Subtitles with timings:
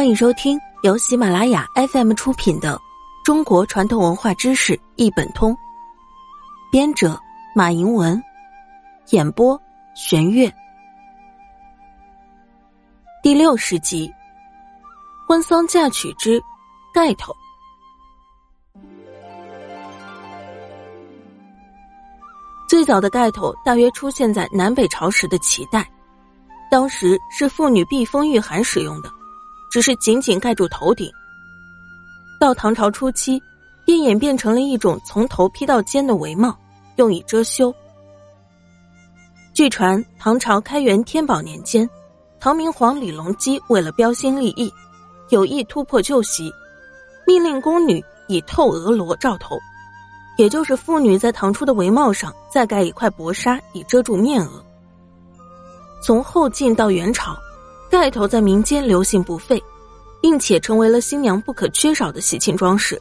[0.00, 2.74] 欢迎收听由喜马拉雅 FM 出品的
[3.22, 5.52] 《中国传统文化知识一本通》，
[6.72, 7.20] 编者
[7.54, 8.18] 马迎文，
[9.10, 9.60] 演播
[9.94, 10.50] 玄月。
[13.22, 14.10] 第六十集，
[15.28, 16.42] 婚丧嫁娶之
[16.94, 17.36] 盖头。
[22.66, 25.86] 最早的盖头大约出现在南北朝时的齐代，
[26.70, 29.19] 当时是妇女避风御寒使用的。
[29.70, 31.10] 只是紧紧盖住头顶。
[32.40, 33.40] 到唐朝初期，
[33.84, 36.58] 便演变成了一种从头披到肩的帷帽，
[36.96, 37.72] 用以遮羞。
[39.54, 41.88] 据传，唐朝开元天宝年间，
[42.40, 44.72] 唐明皇李隆基为了标新立异，
[45.28, 46.50] 有意突破旧习，
[47.26, 49.58] 命令宫女以透额罗罩头，
[50.36, 54.64] 也就是妇女在唐初的帷帽上再盖一块薄纱，以遮住面额。
[56.02, 57.36] 从后晋到元朝。
[57.90, 59.60] 盖头在民间流行不废，
[60.20, 63.00] 并且成为了新娘不可缺少的喜庆装饰。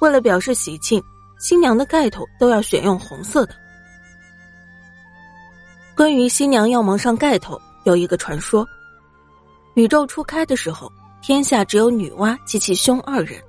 [0.00, 1.02] 为了表示喜庆，
[1.38, 3.54] 新娘的盖头都要选用红色的。
[5.94, 8.66] 关于新娘要蒙上盖头，有一个传说：
[9.74, 10.90] 宇宙初开的时候，
[11.22, 13.40] 天下只有女娲及其兄二人。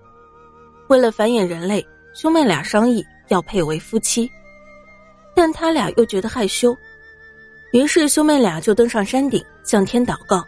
[0.89, 4.29] 为了繁衍人类，兄妹俩商议要配为夫妻，
[5.33, 6.75] 但他俩又觉得害羞，
[7.71, 10.45] 于是兄妹俩就登上山顶，向天祷告。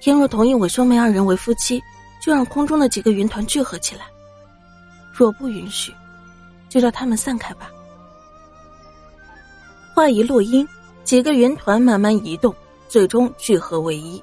[0.00, 1.82] 天若同意我兄妹二人为夫妻，
[2.20, 4.02] 就让空中的几个云团聚合起来；
[5.12, 5.92] 若不允许，
[6.68, 7.70] 就叫他们散开吧。
[9.94, 10.66] 话一落音，
[11.02, 12.54] 几个云团慢慢移动，
[12.88, 14.22] 最终聚合为一。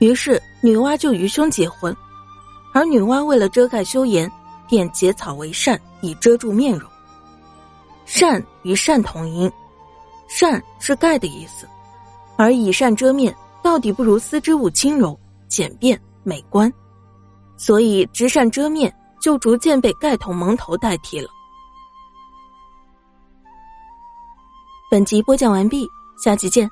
[0.00, 1.96] 于是女娲就与兄结婚，
[2.74, 4.30] 而女娲为了遮盖羞颜，
[4.68, 6.90] 便结草为扇，以遮住面容。
[8.04, 9.50] 扇与扇同音，
[10.28, 11.66] 扇是盖的意思，
[12.36, 13.34] 而以扇遮面。
[13.64, 16.70] 到底不如丝织物轻柔、简便、美观，
[17.56, 21.30] 所以直扇遮面就逐渐被盖头蒙头代替了。
[24.90, 25.88] 本集播讲完毕，
[26.22, 26.68] 下集见。